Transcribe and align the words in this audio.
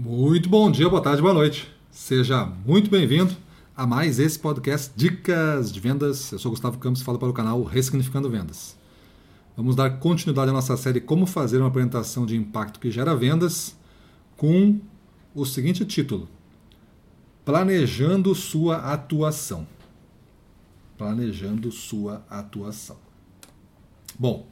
Muito 0.00 0.48
bom 0.48 0.70
dia, 0.70 0.88
boa 0.88 1.02
tarde, 1.02 1.20
boa 1.20 1.34
noite. 1.34 1.68
Seja 1.90 2.44
muito 2.44 2.88
bem-vindo 2.88 3.36
a 3.76 3.84
mais 3.84 4.20
esse 4.20 4.38
podcast 4.38 4.92
Dicas 4.94 5.72
de 5.72 5.80
Vendas. 5.80 6.30
Eu 6.30 6.38
sou 6.38 6.52
Gustavo 6.52 6.78
Campos 6.78 7.00
e 7.00 7.04
falo 7.04 7.18
para 7.18 7.28
o 7.28 7.32
canal 7.32 7.64
Ressignificando 7.64 8.30
Vendas. 8.30 8.78
Vamos 9.56 9.74
dar 9.74 9.98
continuidade 9.98 10.50
à 10.50 10.52
nossa 10.52 10.76
série 10.76 11.00
Como 11.00 11.26
fazer 11.26 11.58
uma 11.58 11.66
apresentação 11.66 12.24
de 12.24 12.36
impacto 12.36 12.78
que 12.78 12.92
gera 12.92 13.16
vendas 13.16 13.76
com 14.36 14.78
o 15.34 15.44
seguinte 15.44 15.84
título: 15.84 16.28
Planejando 17.44 18.32
sua 18.36 18.76
atuação. 18.76 19.66
Planejando 20.96 21.72
sua 21.72 22.24
atuação. 22.30 22.98
Bom, 24.16 24.46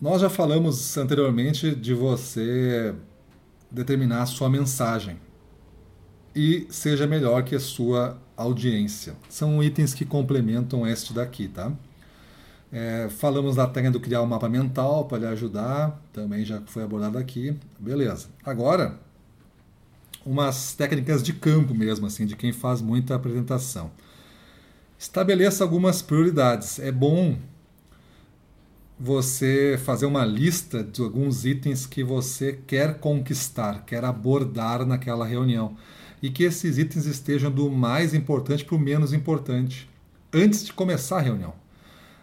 nós 0.00 0.20
já 0.20 0.30
falamos 0.30 0.96
anteriormente 0.96 1.74
de 1.74 1.92
você 1.92 2.94
determinar 3.70 4.22
a 4.22 4.26
sua 4.26 4.48
mensagem 4.48 5.18
e 6.34 6.66
seja 6.68 7.06
melhor 7.06 7.42
que 7.42 7.54
a 7.54 7.60
sua 7.60 8.20
audiência. 8.36 9.14
São 9.28 9.62
itens 9.62 9.94
que 9.94 10.04
complementam 10.04 10.86
este 10.86 11.14
daqui, 11.14 11.48
tá? 11.48 11.72
É, 12.70 13.08
falamos 13.08 13.56
da 13.56 13.66
técnica 13.66 13.92
do 13.92 14.00
criar 14.00 14.22
um 14.22 14.26
mapa 14.26 14.48
mental 14.48 15.06
para 15.06 15.18
lhe 15.18 15.26
ajudar, 15.26 15.98
também 16.12 16.44
já 16.44 16.60
foi 16.66 16.82
abordado 16.82 17.16
aqui. 17.16 17.56
Beleza. 17.78 18.28
Agora, 18.44 18.98
umas 20.26 20.74
técnicas 20.74 21.22
de 21.22 21.32
campo 21.32 21.74
mesmo, 21.74 22.06
assim, 22.06 22.26
de 22.26 22.36
quem 22.36 22.52
faz 22.52 22.82
muita 22.82 23.14
apresentação. 23.14 23.90
Estabeleça 24.98 25.62
algumas 25.64 26.02
prioridades. 26.02 26.78
É 26.78 26.90
bom 26.90 27.36
você 28.98 29.78
fazer 29.84 30.06
uma 30.06 30.24
lista 30.24 30.82
de 30.82 31.02
alguns 31.02 31.44
itens 31.44 31.84
que 31.86 32.02
você 32.02 32.58
quer 32.66 32.98
conquistar, 32.98 33.84
quer 33.84 34.04
abordar 34.04 34.86
naquela 34.86 35.26
reunião. 35.26 35.76
E 36.22 36.30
que 36.30 36.44
esses 36.44 36.78
itens 36.78 37.04
estejam 37.04 37.50
do 37.50 37.70
mais 37.70 38.14
importante 38.14 38.64
para 38.64 38.74
o 38.74 38.78
menos 38.78 39.12
importante, 39.12 39.88
antes 40.32 40.64
de 40.64 40.72
começar 40.72 41.18
a 41.18 41.22
reunião. 41.22 41.52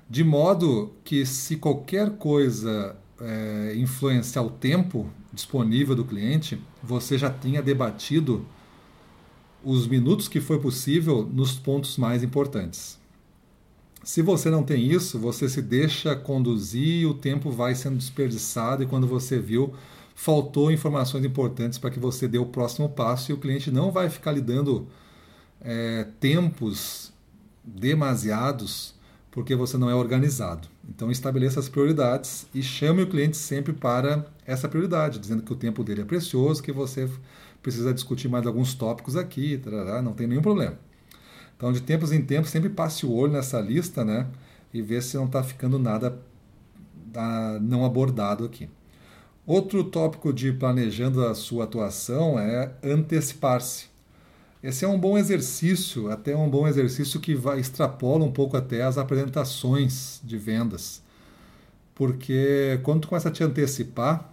De 0.09 0.23
modo 0.23 0.93
que, 1.03 1.25
se 1.25 1.57
qualquer 1.57 2.17
coisa 2.17 2.95
é, 3.21 3.73
influenciar 3.75 4.41
o 4.41 4.49
tempo 4.49 5.09
disponível 5.31 5.95
do 5.95 6.03
cliente, 6.03 6.59
você 6.81 7.17
já 7.17 7.29
tenha 7.29 7.61
debatido 7.61 8.45
os 9.63 9.87
minutos 9.87 10.27
que 10.27 10.41
foi 10.41 10.59
possível 10.59 11.27
nos 11.31 11.53
pontos 11.53 11.97
mais 11.97 12.23
importantes. 12.23 12.99
Se 14.03 14.21
você 14.21 14.49
não 14.49 14.63
tem 14.63 14.91
isso, 14.91 15.17
você 15.17 15.47
se 15.47 15.61
deixa 15.61 16.13
conduzir, 16.13 17.07
o 17.07 17.13
tempo 17.13 17.49
vai 17.49 17.73
sendo 17.73 17.97
desperdiçado 17.97 18.83
e 18.83 18.85
quando 18.85 19.07
você 19.07 19.39
viu, 19.39 19.73
faltou 20.13 20.69
informações 20.69 21.23
importantes 21.23 21.79
para 21.79 21.89
que 21.89 21.99
você 21.99 22.27
dê 22.27 22.37
o 22.37 22.45
próximo 22.45 22.89
passo 22.89 23.31
e 23.31 23.33
o 23.33 23.37
cliente 23.37 23.71
não 23.71 23.91
vai 23.91 24.09
ficar 24.09 24.33
lhe 24.33 24.41
dando 24.41 24.87
é, 25.61 26.05
tempos 26.19 27.13
demasiados 27.63 28.93
porque 29.31 29.55
você 29.55 29.77
não 29.77 29.89
é 29.89 29.95
organizado. 29.95 30.67
Então 30.87 31.09
estabeleça 31.09 31.61
as 31.61 31.69
prioridades 31.69 32.45
e 32.53 32.61
chame 32.61 33.03
o 33.03 33.07
cliente 33.07 33.37
sempre 33.37 33.71
para 33.71 34.25
essa 34.45 34.67
prioridade, 34.67 35.17
dizendo 35.17 35.43
que 35.43 35.53
o 35.53 35.55
tempo 35.55 35.81
dele 35.81 36.01
é 36.01 36.05
precioso, 36.05 36.61
que 36.61 36.73
você 36.73 37.09
precisa 37.61 37.93
discutir 37.93 38.27
mais 38.27 38.45
alguns 38.45 38.73
tópicos 38.73 39.15
aqui, 39.15 39.57
tarará, 39.57 40.01
não 40.01 40.13
tem 40.13 40.27
nenhum 40.27 40.41
problema. 40.41 40.77
Então, 41.55 41.71
de 41.71 41.81
tempos 41.81 42.11
em 42.11 42.21
tempos, 42.21 42.49
sempre 42.49 42.69
passe 42.69 43.05
o 43.05 43.11
olho 43.11 43.33
nessa 43.33 43.59
lista, 43.59 44.03
né? 44.03 44.27
E 44.73 44.81
vê 44.81 45.01
se 45.01 45.15
não 45.15 45.25
está 45.25 45.43
ficando 45.43 45.77
nada 45.79 46.19
ah, 47.15 47.57
não 47.61 47.85
abordado 47.85 48.45
aqui. 48.45 48.69
Outro 49.45 49.83
tópico 49.83 50.31
de 50.33 50.53
planejando 50.53 51.25
a 51.25 51.35
sua 51.35 51.65
atuação 51.65 52.39
é 52.39 52.71
antecipar-se. 52.83 53.87
Esse 54.63 54.85
é 54.85 54.87
um 54.87 54.97
bom 54.97 55.17
exercício, 55.17 56.09
até 56.09 56.35
um 56.35 56.49
bom 56.49 56.65
exercício 56.65 57.19
que 57.19 57.35
vai, 57.35 57.59
extrapola 57.59 58.23
um 58.23 58.31
pouco 58.31 58.55
até 58.55 58.83
as 58.83 58.97
apresentações 58.97 60.21
de 60.23 60.37
vendas. 60.37 61.03
Porque 61.93 62.79
quando 62.83 63.01
tu 63.01 63.07
começa 63.09 63.27
a 63.27 63.31
te 63.31 63.43
antecipar, 63.43 64.31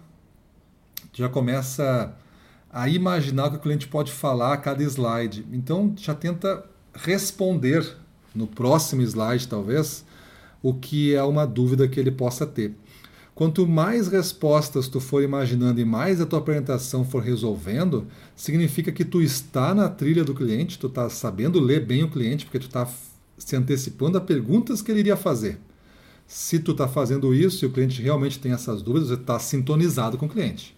já 1.11 1.27
começa 1.27 2.15
a 2.71 2.87
imaginar 2.87 3.47
o 3.47 3.51
que 3.51 3.57
o 3.57 3.59
cliente 3.59 3.89
pode 3.89 4.11
falar 4.13 4.53
a 4.53 4.57
cada 4.57 4.81
slide. 4.83 5.45
Então 5.51 5.93
já 5.97 6.15
tenta 6.15 6.65
responder 6.93 7.95
no 8.33 8.47
próximo 8.47 9.01
slide, 9.01 9.47
talvez, 9.47 10.05
o 10.61 10.73
que 10.73 11.13
é 11.13 11.23
uma 11.23 11.45
dúvida 11.45 11.87
que 11.87 11.99
ele 11.99 12.11
possa 12.11 12.45
ter. 12.45 12.73
Quanto 13.33 13.67
mais 13.67 14.07
respostas 14.07 14.87
tu 14.87 14.99
for 14.99 15.23
imaginando 15.23 15.79
e 15.79 15.85
mais 15.85 16.21
a 16.21 16.25
tua 16.25 16.39
apresentação 16.39 17.03
for 17.03 17.23
resolvendo, 17.23 18.05
significa 18.35 18.91
que 18.91 19.05
tu 19.05 19.21
está 19.21 19.73
na 19.73 19.89
trilha 19.89 20.23
do 20.23 20.35
cliente, 20.35 20.77
tu 20.77 20.87
está 20.87 21.09
sabendo 21.09 21.59
ler 21.59 21.85
bem 21.85 22.03
o 22.03 22.09
cliente, 22.09 22.45
porque 22.45 22.59
tu 22.59 22.67
está 22.67 22.87
se 23.37 23.55
antecipando 23.55 24.17
a 24.17 24.21
perguntas 24.21 24.81
que 24.81 24.91
ele 24.91 24.99
iria 24.99 25.17
fazer. 25.17 25.59
Se 26.27 26.59
tu 26.59 26.71
está 26.71 26.87
fazendo 26.87 27.33
isso 27.33 27.65
e 27.65 27.67
o 27.67 27.71
cliente 27.71 28.01
realmente 28.01 28.39
tem 28.39 28.51
essas 28.51 28.81
dúvidas, 28.81 29.09
você 29.09 29.15
está 29.15 29.39
sintonizado 29.39 30.17
com 30.17 30.27
o 30.27 30.29
cliente. 30.29 30.75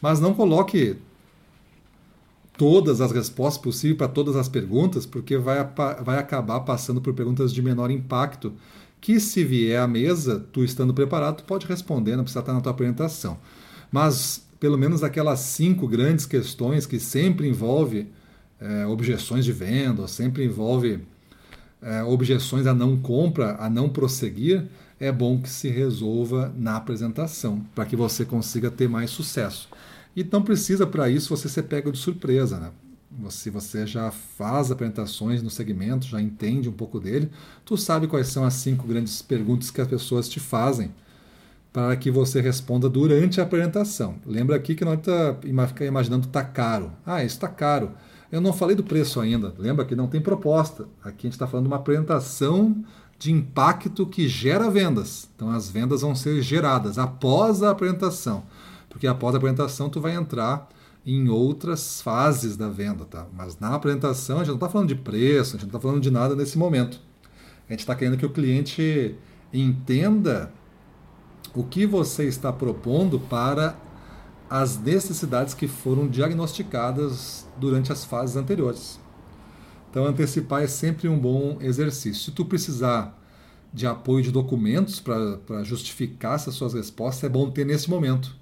Mas 0.00 0.20
não 0.20 0.34
coloque 0.34 0.96
todas 2.58 3.00
as 3.00 3.12
respostas 3.12 3.62
possíveis 3.62 3.96
para 3.96 4.08
todas 4.08 4.36
as 4.36 4.48
perguntas, 4.48 5.06
porque 5.06 5.38
vai, 5.38 5.64
vai 6.04 6.18
acabar 6.18 6.60
passando 6.60 7.00
por 7.00 7.14
perguntas 7.14 7.54
de 7.54 7.62
menor 7.62 7.90
impacto, 7.90 8.52
que 9.00 9.20
se 9.20 9.44
vier 9.44 9.80
à 9.80 9.86
mesa, 9.86 10.44
tu 10.52 10.64
estando 10.64 10.92
preparado, 10.92 11.36
tu 11.36 11.44
pode 11.44 11.66
responder, 11.66 12.16
não 12.16 12.24
precisa 12.24 12.40
estar 12.40 12.52
na 12.52 12.60
tua 12.60 12.72
apresentação. 12.72 13.38
Mas 13.90 14.46
pelo 14.58 14.76
menos 14.76 15.04
aquelas 15.04 15.38
cinco 15.38 15.86
grandes 15.86 16.26
questões 16.26 16.84
que 16.84 16.98
sempre 16.98 17.48
envolve 17.48 18.08
é, 18.60 18.84
objeções 18.86 19.44
de 19.44 19.52
venda, 19.52 20.08
sempre 20.08 20.44
envolve 20.44 21.00
é, 21.80 22.02
objeções 22.02 22.66
a 22.66 22.74
não 22.74 22.96
compra, 22.96 23.56
a 23.60 23.70
não 23.70 23.88
prosseguir, 23.88 24.64
é 24.98 25.12
bom 25.12 25.40
que 25.40 25.48
se 25.48 25.68
resolva 25.68 26.52
na 26.56 26.76
apresentação, 26.76 27.64
para 27.72 27.86
que 27.86 27.94
você 27.94 28.24
consiga 28.24 28.68
ter 28.68 28.88
mais 28.88 29.10
sucesso. 29.10 29.68
E 30.18 30.28
não 30.32 30.42
precisa 30.42 30.84
para 30.84 31.08
isso 31.08 31.28
você 31.28 31.48
ser 31.48 31.62
pego 31.62 31.92
de 31.92 31.98
surpresa, 31.98 32.58
né? 32.58 32.72
Se 33.30 33.50
você 33.50 33.86
já 33.86 34.10
faz 34.10 34.68
apresentações 34.68 35.44
no 35.44 35.48
segmento, 35.48 36.08
já 36.08 36.20
entende 36.20 36.68
um 36.68 36.72
pouco 36.72 36.98
dele, 36.98 37.30
tu 37.64 37.76
sabe 37.76 38.08
quais 38.08 38.26
são 38.26 38.42
as 38.44 38.54
cinco 38.54 38.84
grandes 38.84 39.22
perguntas 39.22 39.70
que 39.70 39.80
as 39.80 39.86
pessoas 39.86 40.28
te 40.28 40.40
fazem 40.40 40.92
para 41.72 41.96
que 41.96 42.10
você 42.10 42.40
responda 42.40 42.88
durante 42.88 43.40
a 43.40 43.44
apresentação. 43.44 44.16
Lembra 44.26 44.56
aqui 44.56 44.74
que 44.74 44.84
não 44.84 44.94
está 44.94 45.36
imaginando 45.86 46.26
está 46.26 46.42
caro. 46.42 46.90
Ah, 47.06 47.22
isso 47.22 47.36
está 47.36 47.46
caro. 47.46 47.92
Eu 48.32 48.40
não 48.40 48.52
falei 48.52 48.74
do 48.74 48.82
preço 48.82 49.20
ainda. 49.20 49.54
Lembra 49.56 49.84
que 49.84 49.94
não 49.94 50.08
tem 50.08 50.20
proposta. 50.20 50.88
Aqui 51.00 51.28
a 51.28 51.28
gente 51.28 51.34
está 51.34 51.46
falando 51.46 51.66
de 51.66 51.70
uma 51.70 51.76
apresentação 51.76 52.84
de 53.20 53.30
impacto 53.30 54.04
que 54.04 54.26
gera 54.26 54.68
vendas. 54.68 55.28
Então 55.36 55.48
as 55.48 55.70
vendas 55.70 56.00
vão 56.00 56.16
ser 56.16 56.42
geradas 56.42 56.98
após 56.98 57.62
a 57.62 57.70
apresentação 57.70 58.42
porque 58.88 59.06
após 59.06 59.34
a 59.34 59.38
apresentação 59.38 59.88
tu 59.88 60.00
vai 60.00 60.14
entrar 60.14 60.68
em 61.04 61.28
outras 61.28 62.02
fases 62.02 62.56
da 62.56 62.68
venda, 62.68 63.04
tá? 63.04 63.26
Mas 63.34 63.58
na 63.58 63.74
apresentação 63.74 64.36
a 64.36 64.38
gente 64.40 64.48
não 64.48 64.56
está 64.56 64.68
falando 64.68 64.88
de 64.88 64.94
preço, 64.94 65.56
a 65.56 65.58
gente 65.58 65.62
não 65.62 65.78
está 65.78 65.80
falando 65.80 66.02
de 66.02 66.10
nada 66.10 66.34
nesse 66.34 66.58
momento. 66.58 67.00
A 67.68 67.72
gente 67.72 67.80
está 67.80 67.94
querendo 67.94 68.18
que 68.18 68.26
o 68.26 68.30
cliente 68.30 69.14
entenda 69.52 70.52
o 71.54 71.62
que 71.64 71.86
você 71.86 72.24
está 72.24 72.52
propondo 72.52 73.18
para 73.18 73.76
as 74.50 74.78
necessidades 74.78 75.54
que 75.54 75.66
foram 75.66 76.08
diagnosticadas 76.08 77.46
durante 77.56 77.92
as 77.92 78.04
fases 78.04 78.36
anteriores. 78.36 78.98
Então, 79.90 80.04
antecipar 80.04 80.62
é 80.62 80.66
sempre 80.66 81.08
um 81.08 81.18
bom 81.18 81.58
exercício. 81.60 82.22
Se 82.22 82.30
tu 82.30 82.44
precisar 82.44 83.18
de 83.72 83.86
apoio 83.86 84.22
de 84.22 84.30
documentos 84.30 85.00
para 85.00 85.62
justificar 85.64 86.34
essas 86.34 86.54
suas 86.54 86.74
respostas, 86.74 87.24
é 87.24 87.28
bom 87.28 87.50
ter 87.50 87.64
nesse 87.64 87.88
momento 87.88 88.36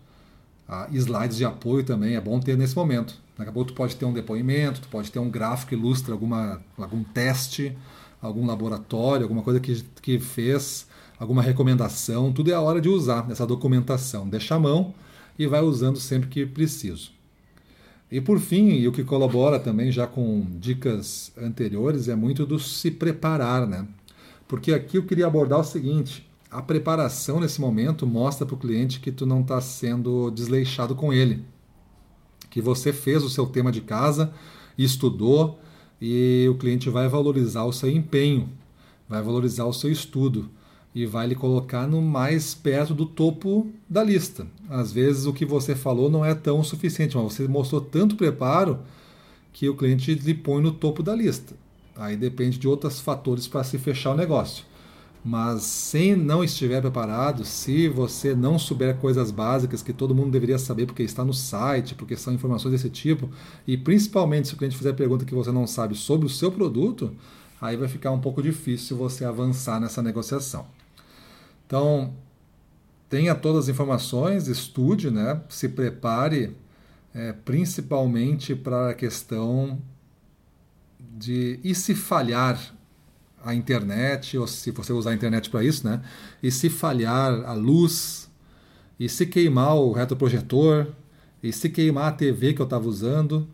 ah, 0.69 0.89
slides 0.93 1.37
de 1.37 1.45
apoio 1.45 1.85
também 1.85 2.17
é 2.17 2.21
bom 2.21 2.41
ter 2.41 2.57
nesse 2.57 2.75
momento. 2.75 3.17
Daqui 3.37 3.51
a 3.51 3.53
pouco 3.53 3.73
tu 3.73 3.75
pode 3.75 3.95
ter 3.97 4.05
um 4.05 4.13
depoimento, 4.13 4.81
tu 4.81 4.89
pode 4.89 5.11
ter 5.11 5.19
um 5.19 5.31
gráfico 5.31 5.71
que 5.71 5.75
ilustra 5.75 6.13
alguma, 6.13 6.61
algum 6.77 7.05
teste, 7.05 7.77
algum 8.21 8.47
laboratório, 8.47 9.25
alguma 9.25 9.43
coisa 9.43 9.61
que, 9.61 9.83
que 10.01 10.19
fez, 10.19 10.87
alguma 11.19 11.43
recomendação. 11.43 12.33
Tudo 12.33 12.51
é 12.51 12.55
a 12.55 12.61
hora 12.61 12.81
de 12.81 12.89
usar 12.89 13.31
essa 13.31 13.47
documentação. 13.47 14.29
Deixa 14.29 14.55
a 14.55 14.59
mão 14.59 14.95
e 15.39 15.47
vai 15.47 15.61
usando 15.61 15.99
sempre 15.99 16.29
que 16.29 16.47
preciso. 16.47 17.11
E 18.11 18.21
por 18.21 18.39
fim, 18.39 18.71
e 18.71 18.87
o 18.87 18.93
que 18.93 19.03
colabora 19.03 19.59
também 19.59 19.91
já 19.91 20.07
com 20.07 20.47
dicas 20.59 21.33
anteriores, 21.37 22.09
é 22.09 22.15
muito 22.15 22.47
do 22.47 22.59
se 22.59 22.91
preparar, 22.91 23.67
né? 23.67 23.87
Porque 24.47 24.73
aqui 24.73 24.97
eu 24.97 25.05
queria 25.05 25.27
abordar 25.27 25.61
o 25.61 25.65
seguinte: 25.65 26.27
a 26.57 26.63
preparação 26.63 27.39
nesse 27.39 27.61
momento 27.61 28.07
mostra 28.07 28.47
para 28.47 28.55
o 28.55 28.59
cliente 28.59 28.99
que 28.99 29.13
tu 29.13 29.27
não 29.27 29.43
está 29.43 29.61
sendo 29.61 30.31
desleixado 30.31 30.95
com 30.95 31.13
ele, 31.13 31.45
que 32.49 32.63
você 32.63 32.95
fez 32.95 33.23
o 33.23 33.29
seu 33.29 33.45
tema 33.45 33.71
de 33.71 33.83
casa, 33.83 34.33
estudou 34.79 35.61
e 36.01 36.47
o 36.51 36.55
cliente 36.55 36.89
vai 36.89 37.09
valorizar 37.09 37.65
o 37.65 37.75
seu 37.75 37.91
empenho, 37.91 38.49
vai 39.07 39.23
valorizar 39.23 39.67
o 39.67 39.73
seu 39.75 39.93
estudo 39.93 40.49
e 40.95 41.05
vai 41.05 41.27
lhe 41.27 41.35
colocar 41.35 41.87
no 41.87 42.01
mais 42.01 42.55
perto 42.55 42.95
do 42.95 43.05
topo 43.05 43.71
da 43.87 44.03
lista. 44.03 44.47
Às 44.67 44.91
vezes 44.91 45.27
o 45.27 45.35
que 45.35 45.45
você 45.45 45.75
falou 45.75 46.09
não 46.09 46.25
é 46.25 46.35
tão 46.35 46.65
suficiente, 46.65 47.19
mas 47.19 47.35
você 47.35 47.47
mostrou 47.47 47.83
tanto 47.83 48.17
preparo 48.17 48.79
que 49.53 49.69
o 49.69 49.77
cliente 49.77 50.15
lhe 50.15 50.33
põe 50.33 50.63
no 50.63 50.73
topo 50.73 51.03
da 51.03 51.15
lista. 51.15 51.55
Aí 51.95 52.17
depende 52.17 52.59
de 52.59 52.67
outros 52.67 52.99
fatores 52.99 53.47
para 53.47 53.63
se 53.63 53.77
fechar 53.77 54.15
o 54.15 54.17
negócio. 54.17 54.65
Mas 55.29 55.65
se 55.65 56.15
não 56.15 56.45
estiver 56.45 56.81
preparado, 56.81 57.45
se 57.45 57.89
você 57.89 58.33
não 58.33 58.61
souber 58.61 58.97
coisas 58.99 59.33
básicas 59.33 59.83
que 59.83 59.93
todo 59.93 60.15
mundo 60.15 60.31
deveria 60.31 60.57
saber 60.57 60.87
porque 60.87 61.03
está 61.03 61.25
no 61.25 61.35
site, 61.35 61.97
porque 61.97 62.17
são 62.17 62.33
informações 62.33 62.71
desse 62.71 62.89
tipo, 62.89 63.29
e 63.67 63.77
principalmente 63.77 64.47
se 64.47 64.55
o 64.55 64.57
cliente 64.57 64.77
fizer 64.77 64.93
pergunta 64.93 65.25
que 65.25 65.35
você 65.35 65.51
não 65.51 65.67
sabe 65.67 65.97
sobre 65.97 66.27
o 66.27 66.31
seu 66.31 66.53
produto, 66.53 67.13
aí 67.61 67.77
vai 67.77 67.89
ficar 67.89 68.13
um 68.13 68.21
pouco 68.21 68.41
difícil 68.41 68.97
você 68.97 69.25
avançar 69.25 69.81
nessa 69.81 70.01
negociação. 70.01 70.65
Então, 71.67 72.15
tenha 73.11 73.35
todas 73.35 73.65
as 73.65 73.69
informações, 73.69 74.47
estude, 74.47 75.11
né? 75.11 75.43
se 75.49 75.69
prepare 75.69 76.57
é, 77.13 77.33
principalmente 77.33 78.55
para 78.55 78.91
a 78.91 78.95
questão 78.95 79.83
de 81.01 81.59
e 81.65 81.75
se 81.75 81.97
falhar 81.97 82.76
a 83.47 83.55
internet, 83.55 84.37
ou 84.37 84.47
se 84.47 84.71
você 84.71 84.93
usar 84.93 85.11
a 85.11 85.15
internet 85.15 85.49
para 85.49 85.65
isso, 85.65 85.87
né? 85.87 86.03
E 86.43 86.51
se 86.51 86.69
falhar 86.69 87.45
a 87.45 87.53
luz, 87.53 88.29
e 88.99 89.09
se 89.09 89.27
queimar 89.27 89.77
o 89.77 89.93
retroprojetor, 89.93 90.89
e 91.43 91.53
se 91.53 91.69
queimar 91.69 92.09
a 92.09 92.13
TV 92.13 92.53
que 92.53 92.61
eu 92.61 92.65
estava 92.65 92.89
usando, 92.89 93.47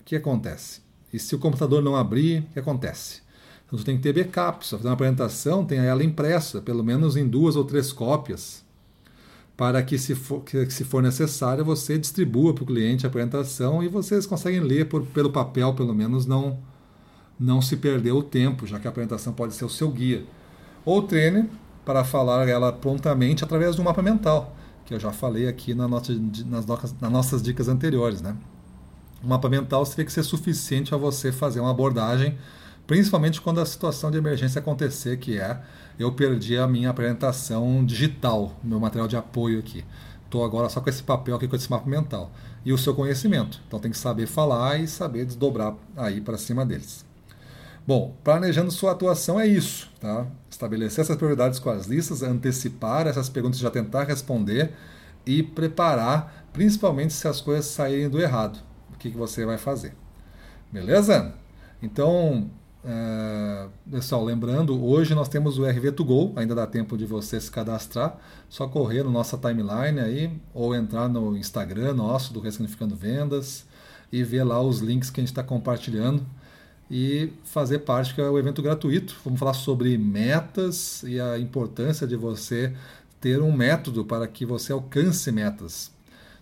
o 0.00 0.04
que 0.04 0.14
acontece? 0.14 0.80
E 1.12 1.18
se 1.18 1.34
o 1.34 1.38
computador 1.38 1.82
não 1.82 1.96
abrir, 1.96 2.40
o 2.40 2.52
que 2.52 2.58
acontece? 2.58 3.22
Então 3.66 3.78
você 3.78 3.84
tem 3.84 3.96
que 3.96 4.02
ter 4.02 4.12
backup. 4.12 4.64
Se 4.64 4.72
fazer 4.72 4.88
uma 4.88 4.94
apresentação, 4.94 5.64
tenha 5.64 5.82
ela 5.82 6.04
impressa, 6.04 6.60
pelo 6.60 6.84
menos 6.84 7.16
em 7.16 7.26
duas 7.26 7.56
ou 7.56 7.64
três 7.64 7.92
cópias, 7.92 8.64
para 9.56 9.82
que, 9.82 9.98
se 9.98 10.14
for, 10.14 10.42
que, 10.42 10.70
se 10.70 10.84
for 10.84 11.02
necessário, 11.02 11.64
você 11.64 11.98
distribua 11.98 12.54
para 12.54 12.64
o 12.64 12.66
cliente 12.66 13.06
a 13.06 13.08
apresentação 13.08 13.82
e 13.82 13.88
vocês 13.88 14.26
conseguem 14.26 14.60
ler 14.60 14.88
por, 14.88 15.06
pelo 15.06 15.30
papel, 15.30 15.74
pelo 15.74 15.94
menos, 15.94 16.26
não 16.26 16.58
não 17.40 17.62
se 17.62 17.76
perder 17.78 18.12
o 18.12 18.22
tempo, 18.22 18.66
já 18.66 18.78
que 18.78 18.86
a 18.86 18.90
apresentação 18.90 19.32
pode 19.32 19.54
ser 19.54 19.64
o 19.64 19.68
seu 19.70 19.90
guia. 19.90 20.24
Ou 20.84 21.02
treine 21.02 21.48
para 21.84 22.04
falar 22.04 22.46
ela 22.46 22.70
prontamente 22.70 23.42
através 23.42 23.78
um 23.78 23.82
mapa 23.82 24.02
mental, 24.02 24.54
que 24.84 24.92
eu 24.92 25.00
já 25.00 25.10
falei 25.10 25.48
aqui 25.48 25.74
na 25.74 25.88
nossa, 25.88 26.12
nas, 26.46 26.66
nas 26.66 27.10
nossas 27.10 27.42
dicas 27.42 27.66
anteriores. 27.66 28.20
Né? 28.20 28.36
O 29.24 29.26
mapa 29.26 29.48
mental 29.48 29.84
teria 29.86 30.04
que 30.04 30.12
ser 30.12 30.22
suficiente 30.22 30.94
a 30.94 30.98
você 30.98 31.32
fazer 31.32 31.60
uma 31.60 31.70
abordagem, 31.70 32.36
principalmente 32.86 33.40
quando 33.40 33.60
a 33.60 33.66
situação 33.66 34.10
de 34.10 34.18
emergência 34.18 34.58
acontecer, 34.58 35.16
que 35.16 35.38
é 35.38 35.62
eu 35.98 36.12
perdi 36.12 36.58
a 36.58 36.66
minha 36.66 36.90
apresentação 36.90 37.84
digital, 37.84 38.54
meu 38.62 38.78
material 38.78 39.08
de 39.08 39.16
apoio 39.16 39.58
aqui. 39.58 39.84
Estou 40.24 40.44
agora 40.44 40.68
só 40.68 40.80
com 40.80 40.88
esse 40.88 41.02
papel 41.02 41.34
aqui, 41.34 41.48
com 41.48 41.56
esse 41.56 41.70
mapa 41.70 41.88
mental. 41.88 42.30
E 42.64 42.72
o 42.72 42.78
seu 42.78 42.94
conhecimento. 42.94 43.60
Então 43.66 43.80
tem 43.80 43.90
que 43.90 43.98
saber 43.98 44.26
falar 44.26 44.78
e 44.78 44.86
saber 44.86 45.24
desdobrar 45.24 45.74
aí 45.96 46.20
para 46.20 46.38
cima 46.38 46.64
deles. 46.64 47.09
Bom, 47.90 48.14
planejando 48.22 48.70
sua 48.70 48.92
atuação 48.92 49.40
é 49.40 49.48
isso, 49.48 49.90
tá? 49.98 50.24
Estabelecer 50.48 51.02
essas 51.02 51.16
prioridades 51.16 51.58
com 51.58 51.70
as 51.70 51.86
listas, 51.86 52.22
antecipar 52.22 53.08
essas 53.08 53.28
perguntas, 53.28 53.58
já 53.58 53.68
tentar 53.68 54.04
responder 54.04 54.72
e 55.26 55.42
preparar, 55.42 56.46
principalmente 56.52 57.12
se 57.12 57.26
as 57.26 57.40
coisas 57.40 57.64
saírem 57.64 58.08
do 58.08 58.20
errado, 58.20 58.60
o 58.94 58.96
que, 58.96 59.10
que 59.10 59.16
você 59.16 59.44
vai 59.44 59.58
fazer. 59.58 59.92
Beleza? 60.70 61.34
Então, 61.82 62.48
é, 62.84 63.66
pessoal, 63.90 64.24
lembrando, 64.24 64.80
hoje 64.84 65.12
nós 65.12 65.28
temos 65.28 65.58
o 65.58 65.62
RV2Go, 65.62 66.34
ainda 66.36 66.54
dá 66.54 66.68
tempo 66.68 66.96
de 66.96 67.04
você 67.04 67.40
se 67.40 67.50
cadastrar, 67.50 68.18
só 68.48 68.68
correr 68.68 69.02
no 69.02 69.10
nossa 69.10 69.36
timeline 69.36 69.98
aí, 69.98 70.40
ou 70.54 70.76
entrar 70.76 71.08
no 71.08 71.36
Instagram 71.36 71.94
nosso 71.94 72.32
do 72.32 72.38
Ressignificando 72.38 72.94
Vendas 72.94 73.66
e 74.12 74.22
ver 74.22 74.44
lá 74.44 74.62
os 74.62 74.78
links 74.78 75.10
que 75.10 75.20
a 75.20 75.22
gente 75.22 75.32
está 75.32 75.42
compartilhando 75.42 76.24
e 76.90 77.32
fazer 77.44 77.80
parte, 77.80 78.14
que 78.14 78.20
é 78.20 78.28
o 78.28 78.38
evento 78.38 78.60
gratuito. 78.60 79.16
Vamos 79.24 79.38
falar 79.38 79.54
sobre 79.54 79.96
metas 79.96 81.02
e 81.04 81.20
a 81.20 81.38
importância 81.38 82.06
de 82.06 82.16
você 82.16 82.72
ter 83.20 83.40
um 83.40 83.52
método 83.52 84.04
para 84.04 84.26
que 84.26 84.44
você 84.44 84.72
alcance 84.72 85.30
metas. 85.30 85.92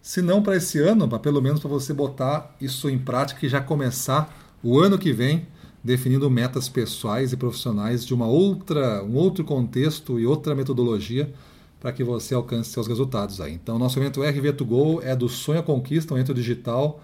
Se 0.01 0.23
não 0.23 0.43
para 0.43 0.57
esse 0.57 0.79
ano, 0.79 1.07
mas 1.07 1.21
pelo 1.21 1.43
menos 1.43 1.61
para 1.61 1.69
você 1.69 1.93
botar 1.93 2.57
isso 2.61 2.89
em 2.89 2.99
prática 2.99 3.45
e 3.45 3.49
já 3.49 3.61
começar 3.61 4.57
o 4.63 4.79
ano 4.79 4.97
que 4.97 5.13
vem 5.13 5.47
definindo 5.85 6.31
metas 6.31 6.69
pessoais 6.69 7.33
e 7.33 7.37
profissionais 7.37 8.07
de 8.07 8.15
uma 8.15 8.27
outra, 8.27 9.05
um 9.05 9.15
outro 9.17 9.45
contexto 9.45 10.19
e 10.19 10.27
outra 10.27 10.55
metodologia 10.55 11.33
para 11.79 11.93
que 11.93 12.03
você 12.03 12.35
alcance 12.35 12.71
seus 12.71 12.87
resultados 12.87 13.41
aí. 13.41 13.53
Então, 13.53 13.79
nosso 13.79 13.99
evento 13.99 14.21
RV2Go 14.21 15.01
é 15.03 15.15
do 15.15 15.29
Sonho 15.29 15.61
à 15.61 15.63
Conquista, 15.63 16.15
um 16.15 16.17
evento 16.17 16.35
digital 16.35 17.01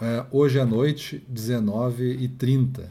é, 0.00 0.24
hoje 0.30 0.58
à 0.58 0.66
noite, 0.66 1.24
19h30. 1.32 2.84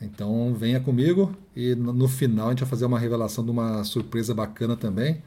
Então 0.00 0.54
venha 0.54 0.78
comigo 0.78 1.34
e 1.56 1.74
no 1.74 2.06
final 2.06 2.46
a 2.46 2.50
gente 2.50 2.60
vai 2.60 2.68
fazer 2.68 2.86
uma 2.86 2.98
revelação 2.98 3.44
de 3.44 3.50
uma 3.50 3.82
surpresa 3.82 4.32
bacana 4.32 4.76
também, 4.76 5.22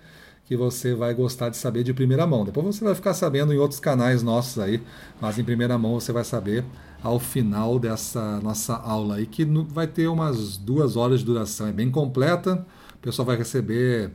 que 0.45 0.56
você 0.56 0.94
vai 0.94 1.13
gostar 1.13 1.50
de 1.50 1.57
saber 1.57 1.83
de 1.83 1.94
primeira 1.94 2.25
mão. 2.25 2.45
Depois 2.45 2.65
você 2.65 2.83
vai 2.83 2.95
ficar 2.95 3.13
sabendo 3.13 3.53
em 3.53 3.57
outros 3.57 3.80
canais 3.80 4.24
nossos 4.24 4.59
aí, 4.59 4.81
mas 5.19 5.38
em 5.38 5.44
primeira 5.44 5.77
mão 5.77 6.00
você 6.00 6.12
vai 6.12 6.24
saber 6.24 6.63
ao 7.04 7.19
final 7.19 7.80
dessa 7.80 8.39
nossa 8.42 8.75
aula 8.75 9.15
aí, 9.15 9.25
que 9.25 9.44
vai 9.44 9.88
ter 9.88 10.07
umas 10.07 10.56
duas 10.57 10.95
horas 10.95 11.19
de 11.19 11.25
duração, 11.25 11.68
é 11.68 11.74
bem 11.74 11.89
completa. 11.89 12.65
O 12.95 13.00
pessoal 13.00 13.25
vai 13.25 13.36
receber 13.36 14.12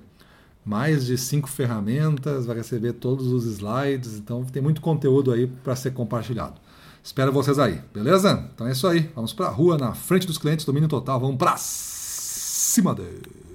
mais 0.64 1.06
de 1.06 1.18
cinco 1.18 1.48
ferramentas, 1.48 2.46
vai 2.46 2.56
receber 2.56 2.94
todos 2.94 3.26
os 3.26 3.44
slides, 3.44 4.16
então 4.18 4.44
tem 4.44 4.62
muito 4.62 4.80
conteúdo 4.80 5.32
aí 5.32 5.46
para 5.46 5.76
ser 5.76 5.92
compartilhado. 5.92 6.65
Espero 7.06 7.30
vocês 7.30 7.56
aí, 7.60 7.80
beleza? 7.94 8.50
Então 8.52 8.66
é 8.66 8.72
isso 8.72 8.84
aí. 8.84 9.08
Vamos 9.14 9.32
para 9.32 9.46
a 9.46 9.48
rua, 9.48 9.78
na 9.78 9.94
frente 9.94 10.26
dos 10.26 10.38
clientes, 10.38 10.66
domínio 10.66 10.88
total. 10.88 11.20
Vamos 11.20 11.36
para 11.36 11.54
cima 11.56 12.92
deles. 12.92 13.45